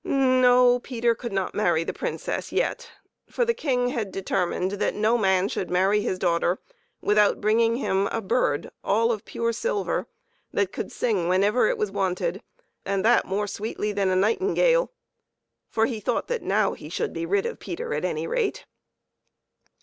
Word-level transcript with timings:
No, 0.03 0.79
Peter 0.79 1.13
could 1.13 1.31
not 1.31 1.53
marry 1.53 1.83
the 1.83 1.93
Princess 1.93 2.51
yet, 2.51 2.89
for 3.29 3.45
the 3.45 3.53
King 3.53 3.89
had 3.89 4.11
determined 4.11 4.71
that 4.71 4.95
no 4.95 5.15
man 5.15 5.47
should 5.47 5.69
marry 5.69 6.01
his 6.01 6.17
daughter 6.17 6.57
without 7.01 7.39
bring 7.39 7.59
ing 7.59 7.75
him 7.75 8.07
a 8.07 8.19
bird 8.19 8.71
all 8.83 9.11
of 9.11 9.25
pure 9.25 9.53
silver 9.53 10.07
that 10.51 10.71
could 10.71 10.91
sing 10.91 11.27
whenever 11.29 11.67
it 11.67 11.77
was 11.77 11.91
wanted, 11.91 12.41
and 12.83 13.05
that 13.05 13.25
more 13.25 13.45
sweetly 13.45 13.91
than 13.91 14.09
a 14.09 14.15
nightingale; 14.15 14.91
for 15.69 15.85
he 15.85 15.99
thought 15.99 16.27
that 16.27 16.41
now 16.41 16.73
he 16.73 16.89
should 16.89 17.13
be 17.13 17.27
rid 17.27 17.45
of 17.45 17.59
Peter, 17.59 17.93
at 17.93 18.03
any 18.03 18.25
rate. 18.25 18.65